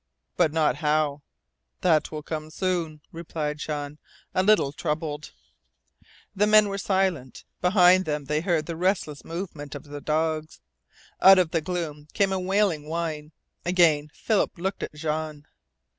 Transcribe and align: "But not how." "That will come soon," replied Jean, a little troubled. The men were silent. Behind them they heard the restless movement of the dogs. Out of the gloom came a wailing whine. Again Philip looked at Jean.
"But 0.35 0.51
not 0.51 0.77
how." 0.77 1.21
"That 1.81 2.11
will 2.11 2.23
come 2.23 2.49
soon," 2.49 3.01
replied 3.11 3.59
Jean, 3.59 3.99
a 4.33 4.41
little 4.41 4.71
troubled. 4.71 5.31
The 6.35 6.47
men 6.47 6.69
were 6.69 6.79
silent. 6.79 7.43
Behind 7.61 8.05
them 8.05 8.25
they 8.25 8.41
heard 8.41 8.65
the 8.65 8.75
restless 8.75 9.23
movement 9.23 9.75
of 9.75 9.83
the 9.83 10.01
dogs. 10.01 10.59
Out 11.21 11.37
of 11.37 11.51
the 11.51 11.61
gloom 11.61 12.07
came 12.15 12.33
a 12.33 12.39
wailing 12.39 12.89
whine. 12.89 13.31
Again 13.63 14.09
Philip 14.11 14.57
looked 14.57 14.81
at 14.81 14.95
Jean. 14.95 15.45